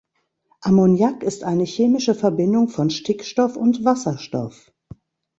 Ammoniak 0.61 1.21
ist 1.21 1.43
eine 1.43 1.63
chemische 1.63 2.15
Verbindung 2.15 2.69
von 2.69 2.89
Stickstoff 2.89 3.55
und 3.55 3.85
Wasserstoff. 3.85 4.71